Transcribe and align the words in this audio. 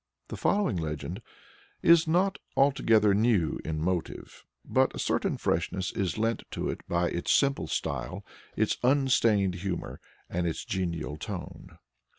The 0.29 0.35
following 0.35 0.77
legend 0.77 1.21
is 1.83 2.07
not 2.07 2.39
altogether 2.57 3.13
new 3.13 3.59
in 3.63 3.79
"motive," 3.83 4.47
but 4.65 4.95
a 4.95 4.99
certain 4.99 5.37
freshness 5.37 5.91
is 5.91 6.17
lent 6.17 6.41
to 6.53 6.71
it 6.71 6.81
by 6.89 7.09
its 7.09 7.31
simple 7.31 7.67
style, 7.67 8.25
its 8.55 8.77
unstrained 8.81 9.53
humor, 9.61 9.99
and 10.27 10.47
its 10.47 10.65
genial 10.65 11.17
tone. 11.17 11.77